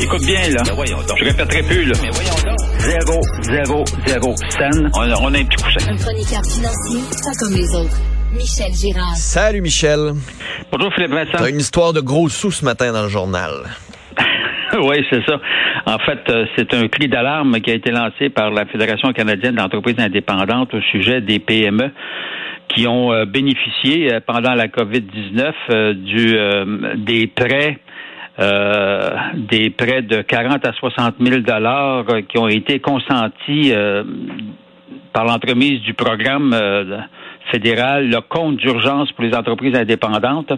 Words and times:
Écoute 0.00 0.26
bien, 0.26 0.40
là. 0.50 0.62
Je 0.64 1.24
répéterai 1.24 1.62
plus, 1.62 1.84
là. 1.84 1.94
Mais 2.02 2.10
voyons 2.10 2.36
donc. 2.44 2.58
Zéro, 2.80 3.20
zéro, 3.42 3.84
zéro 4.06 4.36
scène. 4.50 4.90
On 4.94 5.00
a, 5.00 5.14
on 5.20 5.32
a 5.34 5.38
un 5.38 5.44
petit 5.44 5.62
coussin. 5.62 5.90
Un 5.90 5.96
chroniqueur 5.96 6.42
financier, 6.44 7.00
pas 7.24 7.32
comme 7.40 7.54
les 7.56 7.74
autres. 7.74 7.96
Michel 8.32 8.72
Girard. 8.74 9.16
Salut 9.16 9.62
Michel. 9.62 10.12
Bonjour, 10.70 10.92
Philippe 10.94 11.12
Vincent. 11.12 11.38
T'as 11.38 11.48
une 11.48 11.60
histoire 11.60 11.92
de 11.94 12.00
gros 12.00 12.28
sous 12.28 12.50
ce 12.50 12.64
matin 12.64 12.92
dans 12.92 13.04
le 13.04 13.08
journal. 13.08 13.52
oui, 14.82 15.04
c'est 15.10 15.24
ça. 15.24 15.40
En 15.86 15.98
fait, 15.98 16.20
euh, 16.28 16.44
c'est 16.56 16.74
un 16.74 16.88
cri 16.88 17.08
d'alarme 17.08 17.60
qui 17.60 17.70
a 17.70 17.74
été 17.74 17.90
lancé 17.90 18.28
par 18.28 18.50
la 18.50 18.66
Fédération 18.66 19.12
canadienne 19.12 19.54
d'entreprises 19.54 19.98
indépendantes 19.98 20.74
au 20.74 20.80
sujet 20.92 21.22
des 21.22 21.38
PME 21.38 21.90
qui 22.68 22.86
ont 22.86 23.12
euh, 23.12 23.24
bénéficié 23.24 24.12
euh, 24.12 24.20
pendant 24.26 24.52
la 24.52 24.66
COVID-19 24.66 25.92
du 25.94 26.36
des 26.96 27.28
prêts 27.28 27.78
des 28.38 29.70
prêts 29.70 30.02
de 30.02 30.22
40 30.22 30.66
à 30.66 30.72
60 30.72 31.14
000 31.20 31.40
dollars 31.40 32.04
qui 32.28 32.38
ont 32.38 32.48
été 32.48 32.80
consentis 32.80 33.72
par 35.12 35.24
l'entremise 35.24 35.80
du 35.80 35.94
programme 35.94 36.54
fédéral, 37.50 38.08
le 38.08 38.20
compte 38.20 38.56
d'urgence 38.56 39.10
pour 39.12 39.24
les 39.24 39.34
entreprises 39.34 39.74
indépendantes. 39.74 40.52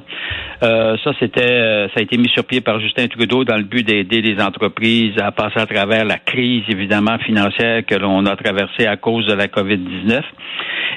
Euh, 0.62 0.96
ça, 1.04 1.12
c'était, 1.20 1.42
euh, 1.42 1.88
ça 1.88 2.00
a 2.00 2.02
été 2.02 2.16
mis 2.16 2.28
sur 2.28 2.44
pied 2.44 2.60
par 2.60 2.80
Justin 2.80 3.06
Trudeau 3.08 3.44
dans 3.44 3.56
le 3.56 3.62
but 3.62 3.86
d'aider 3.86 4.22
les 4.22 4.40
entreprises 4.40 5.18
à 5.18 5.30
passer 5.30 5.60
à 5.60 5.66
travers 5.66 6.04
la 6.04 6.18
crise, 6.18 6.64
évidemment, 6.68 7.18
financière 7.18 7.84
que 7.86 7.94
l'on 7.94 8.24
a 8.26 8.36
traversée 8.36 8.86
à 8.86 8.96
cause 8.96 9.26
de 9.26 9.34
la 9.34 9.46
COVID-19. 9.46 10.22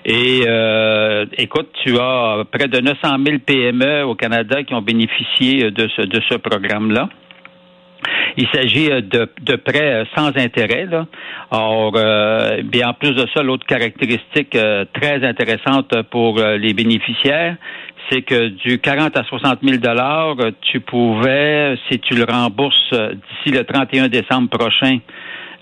Et 0.05 0.43
euh, 0.47 1.25
écoute, 1.37 1.69
tu 1.83 1.97
as 1.99 2.43
près 2.51 2.67
de 2.67 2.79
900 2.79 3.17
000 3.25 3.37
PME 3.45 4.03
au 4.03 4.15
Canada 4.15 4.63
qui 4.63 4.73
ont 4.73 4.81
bénéficié 4.81 5.69
de 5.71 5.87
ce, 5.95 6.01
de 6.01 6.19
ce 6.29 6.35
programme-là. 6.35 7.09
Il 8.37 8.47
s'agit 8.53 8.91
euh, 8.91 9.01
de, 9.01 9.29
de 9.41 9.55
prêts 9.55 10.01
euh, 10.01 10.05
sans 10.15 10.35
intérêt. 10.37 10.85
Là. 10.85 11.05
Or, 11.51 11.93
euh, 11.95 12.61
bien 12.63 12.89
en 12.89 12.93
plus 12.93 13.11
de 13.11 13.25
ça, 13.33 13.43
l'autre 13.43 13.65
caractéristique 13.65 14.57
très 14.93 15.25
intéressante 15.25 16.01
pour 16.09 16.39
les 16.39 16.73
bénéficiaires, 16.73 17.57
c'est 18.09 18.21
que 18.21 18.47
du 18.47 18.79
40 18.79 19.17
à 19.17 19.23
60 19.23 19.59
000 19.61 19.77
dollars, 19.77 20.35
tu 20.61 20.79
pouvais, 20.79 21.75
si 21.89 21.99
tu 21.99 22.15
le 22.15 22.23
rembourses 22.23 22.91
d'ici 22.91 23.55
le 23.55 23.63
31 23.63 24.07
décembre 24.07 24.49
prochain, 24.49 24.99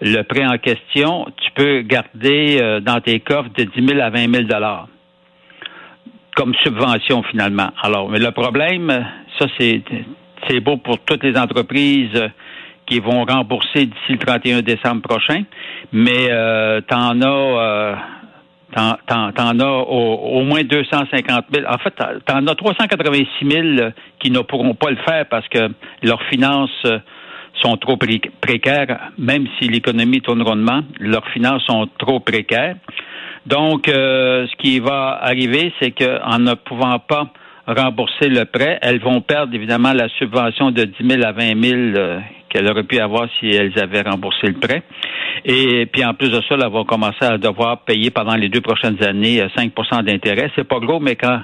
le 0.02 0.22
prêt 0.23 0.45
en 0.45 0.58
question, 0.58 1.25
tu 1.42 1.52
peux 1.52 1.81
garder 1.81 2.80
dans 2.81 3.02
tes 3.02 3.19
coffres 3.19 3.50
de 3.58 3.64
10 3.64 3.88
000 3.88 4.00
à 4.00 4.09
20 4.09 4.33
000 4.33 4.44
dollars 4.44 4.88
comme 6.39 6.55
subvention 6.64 7.22
finalement. 7.23 7.69
Alors, 7.81 8.09
mais 8.09 8.20
le 8.20 8.31
problème, 8.31 8.89
ça 9.38 9.47
c'est 9.58 10.59
beau 10.61 10.77
pour 10.77 11.00
toutes 11.00 11.23
les 11.23 11.38
entreprises 11.38 12.16
euh, 12.16 12.30
qui 12.86 13.02
vont 13.02 13.25
rembourser 13.25 13.88
d'ici 13.88 14.14
le 14.14 14.17
31 14.17 14.61
décembre 14.61 15.02
prochain, 15.02 15.44
mais 15.92 16.31
euh, 16.31 16.80
as 16.89 17.14
euh, 17.14 17.95
as 18.77 19.53
au, 19.59 20.42
moins 20.44 20.64
250 20.64 21.45
000. 21.53 21.67
En 21.67 21.77
fait, 21.77 21.94
t'en 22.25 22.47
as 22.47 22.55
386 22.55 23.27
000 23.45 23.89
qui 24.20 24.31
ne 24.31 24.39
pourront 24.39 24.75
pas 24.75 24.92
le 24.92 24.97
faire 25.08 25.25
parce 25.27 25.47
que 25.50 25.70
leurs 26.03 26.23
finances 26.23 26.88
sont 27.61 27.78
trop 27.78 27.97
précaires, 27.97 29.11
même 29.17 29.45
si 29.59 29.67
l'économie 29.67 30.22
tourne 30.22 30.42
rondement, 30.42 30.81
leurs 31.00 31.28
finances 31.30 31.64
sont 31.64 31.88
trop 31.97 32.19
précaires. 32.19 32.75
Donc, 33.45 33.88
euh, 33.88 34.45
ce 34.47 34.55
qui 34.58 34.80
va 34.80 35.19
arriver, 35.22 35.73
c'est 35.81 35.92
qu'en 35.92 36.39
ne 36.39 36.53
pouvant 36.53 37.00
pas 37.00 37.31
rembourser 37.67 38.30
le 38.30 38.45
prêt, 38.45 38.80
elles 38.81 39.00
vont 39.00 39.22
perdre 39.22 39.53
évidemment 39.53 39.94
la 39.94 40.09
subvention 40.09 40.72
de 40.72 40.86
10 40.86 41.08
000 41.08 41.23
à 41.23 41.31
20 41.31 41.64
000 41.64 41.80
euh, 41.80 42.20
qu'elles 42.50 42.70
auraient 42.70 42.83
pu 42.83 43.00
avoir 43.00 43.27
si 43.39 43.47
elles 43.50 43.77
avaient 43.80 44.02
remboursé 44.02 44.47
le 44.47 44.53
prêt. 44.53 44.83
Et 45.45 45.86
puis 45.86 46.03
en 46.03 46.14
plus 46.14 46.30
de 46.30 46.42
ça, 46.42 46.55
elles 46.55 46.72
vont 46.72 46.83
commencer 46.83 47.23
à 47.23 47.38
devoir 47.38 47.83
payer 47.86 48.09
pendant 48.11 48.36
les 48.36 48.49
deux 48.49 48.61
prochaines 48.61 49.02
années 49.04 49.42
5% 49.55 49.70
euh, 49.71 50.02
d'intérêt. 50.02 50.52
C'est 50.55 50.67
pas 50.67 50.80
gros, 50.80 50.99
mais 50.99 51.16
quand 51.16 51.42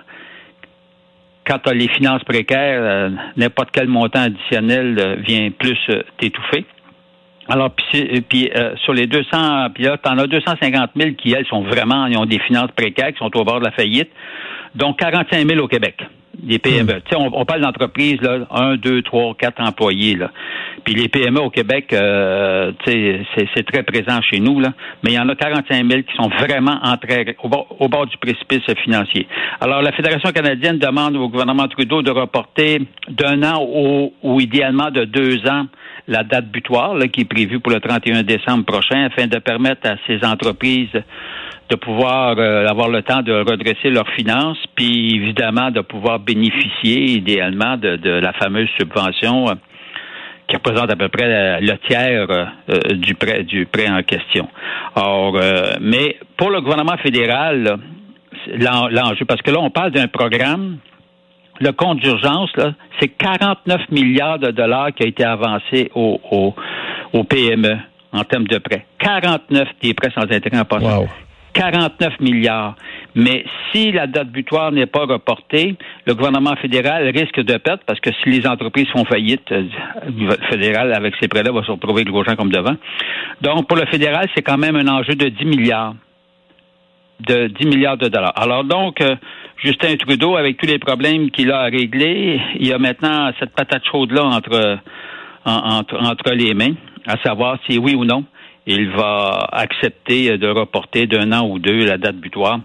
quand 1.46 1.60
tu 1.60 1.74
les 1.74 1.88
finances 1.88 2.24
précaires, 2.24 2.80
euh, 2.82 3.10
n'importe 3.38 3.70
quel 3.72 3.88
montant 3.88 4.22
additionnel 4.22 5.22
vient 5.26 5.52
plus 5.52 5.80
t'étouffer. 6.18 6.66
Alors, 7.48 7.70
puis, 7.72 8.22
puis 8.28 8.50
sur 8.84 8.94
les 8.94 9.06
200, 9.06 9.70
puis 9.76 9.84
là, 9.84 9.98
tu 10.04 10.10
en 10.10 10.18
as 10.18 10.26
250 10.26 10.92
000 10.96 11.12
qui, 11.12 11.32
elles, 11.34 11.46
sont 11.46 11.62
vraiment, 11.62 12.08
ils 12.08 12.18
ont 12.18 12.26
des 12.26 12.40
finances 12.40 12.72
précaires, 12.76 13.12
qui 13.12 13.20
sont 13.20 13.36
au 13.38 13.44
bord 13.44 13.60
de 13.60 13.66
la 13.66 13.72
faillite. 13.72 14.10
Donc, 14.74 14.98
45 14.98 15.48
000 15.48 15.64
au 15.64 15.68
Québec 15.68 16.02
des 16.42 16.60
PME. 16.60 16.94
Hmm. 16.94 17.16
On, 17.16 17.42
on, 17.42 17.46
parle 17.46 17.62
d'entreprises, 17.62 18.22
là, 18.22 18.40
un, 18.52 18.76
deux, 18.76 19.02
trois, 19.02 19.36
quatre 19.36 19.62
employés. 19.62 20.16
Là. 20.16 20.32
Puis 20.84 20.94
les 20.94 21.08
PME 21.08 21.40
au 21.40 21.50
Québec, 21.50 21.92
euh, 21.94 22.72
c'est 22.86 23.66
très 23.66 23.84
présent 23.84 24.22
chez 24.22 24.40
nous, 24.40 24.60
là, 24.60 24.74
mais 25.04 25.12
il 25.12 25.16
y 25.16 25.20
en 25.20 25.30
a 25.30 25.36
45 25.36 25.90
000 25.90 26.02
qui 26.04 26.16
sont 26.16 26.30
vraiment 26.30 26.80
entrés 26.84 27.36
au 27.44 27.50
bord, 27.50 27.68
au 27.80 27.88
bord 27.88 28.06
du 28.06 28.18
précipice 28.18 28.62
financier. 28.84 29.28
Alors, 29.62 29.82
la 29.82 29.92
Fédération 29.92 30.32
canadienne 30.32 30.78
demande 30.78 31.16
au 31.16 31.30
gouvernement 31.30 31.68
Trudeau 31.68 32.02
de 32.02 32.12
reporter 32.12 32.80
d'un 33.10 33.44
an 33.44 33.66
ou, 33.68 34.14
ou 34.22 34.40
idéalement 34.40 34.92
de 34.92 35.06
deux 35.06 35.48
ans 35.48 35.66
la 36.08 36.24
date 36.24 36.48
butoir 36.52 36.94
là, 36.96 37.08
qui 37.08 37.22
est 37.22 37.26
prévue 37.26 37.60
pour 37.60 37.72
le 37.72 37.80
31 37.80 38.24
décembre 38.24 38.66
prochain 38.66 39.06
afin 39.06 39.28
de 39.28 39.40
permettre 39.40 39.90
à 39.90 39.96
ces 40.08 40.24
entreprises 40.24 40.90
de 41.70 41.76
pouvoir 41.76 42.36
euh, 42.38 42.68
avoir 42.68 42.90
le 42.90 43.02
temps 43.02 43.22
de 43.22 43.34
redresser 43.34 43.90
leurs 43.90 44.10
finances, 44.10 44.64
puis 44.76 45.16
évidemment 45.16 45.72
de 45.72 45.82
pouvoir 45.82 46.20
bénéficier 46.20 47.06
idéalement 47.06 47.78
de, 47.78 48.10
la 48.10 48.34
fameuse 48.34 48.70
subvention 48.80 49.50
euh, 49.50 49.54
qui 50.48 50.56
représente 50.56 50.92
à 50.92 50.96
peu 50.96 51.10
près 51.10 51.60
le 51.60 51.78
tiers 51.88 52.28
euh, 52.30 52.46
du 52.94 53.16
prêt 53.16 53.44
du 53.44 53.66
prêt 53.66 53.90
en 53.90 54.04
question. 54.04 54.48
Or, 54.96 55.40
mais 55.82 56.18
pour 56.38 56.52
le 56.52 56.62
gouvernement 56.62 56.98
fédéral, 56.98 57.78
l'enjeu, 58.56 59.26
parce 59.26 59.42
que 59.42 59.50
là 59.50 59.60
on 59.60 59.72
parle 59.72 59.92
d'un 59.92 60.08
programme, 60.08 60.78
le 61.60 61.72
compte 61.72 62.00
d'urgence, 62.00 62.52
c'est 63.00 63.08
49 63.08 63.90
milliards 63.90 64.38
de 64.38 64.52
dollars 64.52 64.94
qui 64.94 65.04
a 65.04 65.08
été 65.08 65.24
avancé 65.24 65.90
au, 65.96 66.20
au, 67.12 67.24
PME 67.24 67.78
en 68.12 68.24
termes 68.24 68.48
de 68.48 68.60
prêts. 68.60 68.86
49 69.00 69.68
des 69.82 69.94
prêts 69.94 70.12
sans 70.14 70.24
intérêt 70.24 70.60
en 70.60 70.66
passant. 70.66 71.08
49 71.56 72.20
milliards. 72.20 72.76
Mais 73.16 73.46
si 73.72 73.92
la 73.92 74.08
date 74.08 74.28
butoir 74.28 74.72
n'est 74.72 74.86
pas 74.86 75.06
reportée, 75.06 75.76
le 76.06 76.14
gouvernement 76.14 76.56
fédéral 76.58 77.10
risque 77.16 77.40
de 77.40 77.58
perdre 77.58 77.82
parce 77.88 78.00
que 78.02 78.12
si 78.22 78.30
les 78.30 78.46
entreprises 78.46 78.88
font 78.90 79.06
faillite, 79.06 79.52
euh, 79.52 79.64
le 80.06 80.36
fédéral, 80.50 80.94
avec 80.94 81.16
ces 81.20 81.28
prêts-là, 81.28 81.52
va 81.52 81.64
se 81.64 81.72
retrouver 81.72 82.04
gros 82.04 82.24
gens 82.24 82.36
comme 82.36 82.52
devant. 82.52 82.76
Donc, 83.42 83.68
pour 83.68 83.78
le 83.78 83.86
fédéral, 83.86 84.28
c'est 84.36 84.42
quand 84.42 84.58
même 84.58 84.76
un 84.76 84.88
enjeu 84.88 85.16
de 85.16 85.30
10 85.30 85.46
milliards. 85.46 85.96
De 87.22 87.48
10 87.48 87.68
milliards 87.68 87.98
de 87.98 88.10
dollars. 88.10 88.34
Alors, 88.36 88.66
donc, 88.66 89.00
euh, 89.00 89.16
Justin 89.64 89.96
Trudeau, 89.96 90.36
avec 90.36 90.58
tous 90.58 90.68
les 90.68 90.80
problèmes 90.80 91.32
qu'il 91.32 91.50
a 91.52 91.62
à 91.62 91.66
régler, 91.66 92.42
il 92.60 92.74
a 92.74 92.78
maintenant 92.78 93.32
cette 93.40 93.56
patate 93.56 93.84
chaude-là 93.90 94.26
entre, 94.26 94.80
entre, 95.46 95.98
entre 96.04 96.34
les 96.34 96.54
mains, 96.54 96.74
à 97.08 97.16
savoir 97.24 97.58
si 97.66 97.78
oui 97.78 97.96
ou 97.96 98.04
non 98.04 98.26
il 98.66 98.90
va 98.92 99.48
accepter 99.52 100.38
de 100.38 100.48
reporter 100.48 101.08
d'un 101.08 101.32
an 101.32 101.48
ou 101.48 101.60
deux 101.60 101.86
la 101.86 101.98
date 101.98 102.18
butoir. 102.18 102.60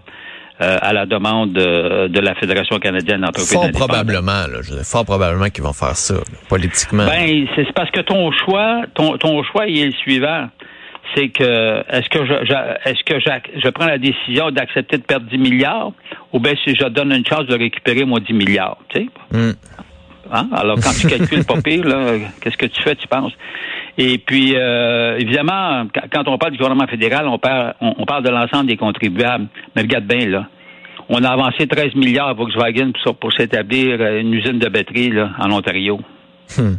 Euh, 0.61 0.77
à 0.79 0.93
la 0.93 1.07
demande 1.07 1.53
de, 1.53 2.19
la 2.19 2.35
Fédération 2.35 2.77
canadienne 2.77 3.21
d'entreprises. 3.21 3.51
Fort 3.51 3.71
probablement, 3.71 4.45
là, 4.45 4.61
je 4.61 4.75
fort 4.83 5.05
probablement 5.05 5.49
qu'ils 5.49 5.63
vont 5.63 5.73
faire 5.73 5.95
ça, 5.95 6.13
politiquement. 6.49 7.07
Ben, 7.07 7.47
c'est 7.55 7.71
parce 7.73 7.89
que 7.89 8.01
ton 8.01 8.31
choix, 8.31 8.83
ton, 8.93 9.17
ton 9.17 9.41
choix, 9.41 9.65
il 9.65 9.79
est 9.79 9.85
le 9.87 9.93
suivant. 9.93 10.49
C'est 11.15 11.29
que 11.29 11.83
est-ce 11.89 12.07
que 12.09 12.27
je, 12.27 12.33
est-ce 12.85 13.03
que 13.03 13.19
je, 13.19 13.69
prends 13.69 13.87
la 13.87 13.97
décision 13.97 14.51
d'accepter 14.51 14.99
de 14.99 15.03
perdre 15.03 15.25
10 15.31 15.39
milliards 15.39 15.93
ou 16.31 16.39
bien 16.39 16.53
si 16.63 16.75
je 16.75 16.85
donne 16.89 17.11
une 17.11 17.25
chance 17.25 17.47
de 17.47 17.57
récupérer 17.57 18.05
mon 18.05 18.19
10 18.19 18.31
milliards, 18.33 18.77
tu 18.89 18.99
sais? 18.99 19.07
Hmm. 19.31 19.53
Hein? 20.31 20.47
Alors, 20.53 20.77
quand 20.79 20.93
tu 20.93 21.07
calcules 21.07 21.43
pas 21.43 21.59
pire, 21.61 21.85
qu'est-ce 22.39 22.57
que 22.57 22.67
tu 22.67 22.81
fais, 22.83 22.95
tu 22.95 23.07
penses? 23.07 23.33
Et 23.97 24.17
puis, 24.17 24.53
euh, 24.55 25.17
évidemment, 25.17 25.85
quand 26.11 26.27
on 26.27 26.37
parle 26.37 26.53
du 26.53 26.57
gouvernement 26.57 26.87
fédéral, 26.87 27.27
on 27.27 27.37
parle, 27.37 27.73
on, 27.81 28.05
parle 28.05 28.23
de 28.23 28.29
l'ensemble 28.29 28.67
des 28.67 28.77
contribuables. 28.77 29.47
Mais 29.75 29.81
regarde 29.81 30.05
bien, 30.05 30.27
là. 30.27 30.47
On 31.09 31.23
a 31.23 31.29
avancé 31.29 31.67
13 31.67 31.95
milliards 31.95 32.29
à 32.29 32.33
Volkswagen 32.33 32.91
pour, 33.19 33.33
s'établir 33.33 33.97
euh, 33.99 34.21
une 34.21 34.33
usine 34.33 34.59
de 34.59 34.69
batterie 34.69 35.09
là, 35.09 35.31
en 35.39 35.51
Ontario. 35.51 35.99
Hmm. 36.57 36.75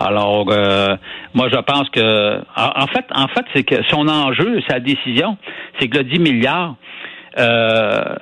Alors, 0.00 0.46
euh, 0.50 0.96
moi, 1.34 1.48
je 1.52 1.58
pense 1.58 1.88
que, 1.90 2.38
en, 2.56 2.86
fait, 2.86 3.04
en 3.14 3.28
fait, 3.28 3.44
c'est 3.54 3.62
que 3.62 3.82
son 3.88 4.08
enjeu, 4.08 4.60
sa 4.68 4.80
décision, 4.80 5.36
c'est 5.78 5.88
que 5.88 5.98
le 5.98 6.04
10 6.04 6.18
milliards, 6.18 6.76
euh, 7.38 8.16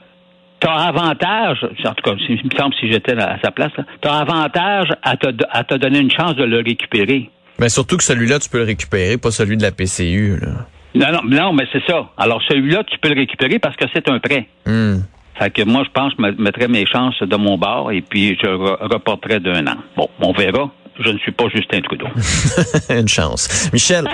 tu 0.61 0.69
as 0.69 0.75
avantage, 0.75 1.65
en 1.85 1.95
tout 1.95 2.03
cas, 2.03 2.17
il 2.29 2.37
me 2.37 2.59
semble 2.59 2.75
si 2.75 2.91
j'étais 2.91 3.19
à 3.19 3.39
sa 3.43 3.51
place, 3.51 3.73
tu 4.03 4.09
as 4.09 4.15
avantage 4.15 4.89
à 5.03 5.17
te, 5.17 5.29
à 5.51 5.65
te 5.65 5.75
donner 5.77 6.01
une 6.01 6.11
chance 6.11 6.35
de 6.37 6.45
le 6.45 6.59
récupérer. 6.59 7.31
Mais 7.59 7.69
surtout 7.69 7.97
que 7.97 8.05
celui-là, 8.05 8.39
tu 8.39 8.49
peux 8.49 8.59
le 8.59 8.65
récupérer, 8.65 9.19
pas 9.19 9.31
celui 9.31 9.57
de 9.57 9.63
la 9.63 9.73
PCU. 9.73 10.39
Là. 10.41 10.67
Non, 10.95 11.13
non, 11.13 11.21
non, 11.25 11.53
mais 11.53 11.65
c'est 11.73 11.85
ça. 11.87 12.11
Alors, 12.17 12.41
celui-là, 12.49 12.83
tu 12.85 12.99
peux 12.99 13.09
le 13.09 13.21
récupérer 13.21 13.59
parce 13.59 13.77
que 13.77 13.85
c'est 13.95 14.09
un 14.09 14.19
prêt. 14.19 14.47
Hmm. 14.67 15.01
Fait 15.39 15.51
que 15.51 15.63
moi, 15.63 15.85
je 15.85 15.91
pense 15.91 16.13
que 16.15 16.23
je 16.23 16.43
mettrais 16.43 16.69
mes 16.69 16.85
chances 16.87 17.21
de 17.23 17.37
mon 17.37 17.57
bord 17.57 17.93
et 17.93 18.03
puis 18.03 18.37
je 18.43 18.49
reporterai 18.49 19.41
d'un 19.41 19.67
an. 19.69 19.77
Bon, 19.97 20.09
on 20.21 20.33
verra. 20.33 20.71
je 20.99 21.11
ne 21.11 21.19
suis 21.19 21.33
pas 21.33 21.45
Justin 21.55 21.81
Trudeau. 21.81 22.09
Une 22.91 23.09
chance. 23.09 23.71
Michel, 23.73 24.07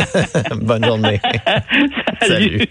bonne 0.62 0.84
journée. 0.84 1.20
Salut. 2.22 2.66